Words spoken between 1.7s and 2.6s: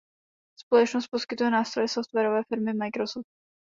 softwarové